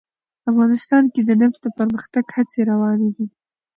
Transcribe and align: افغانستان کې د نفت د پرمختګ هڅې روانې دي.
افغانستان 0.49 1.03
کې 1.13 1.21
د 1.23 1.31
نفت 1.41 1.59
د 1.63 1.67
پرمختګ 1.77 2.25
هڅې 2.35 2.59
روانې 2.71 3.09
دي. 3.15 3.25